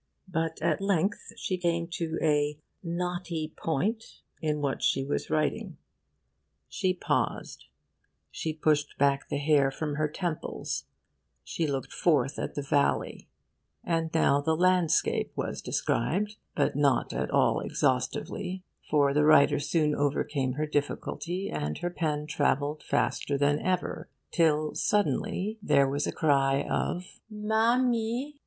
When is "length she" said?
0.81-1.59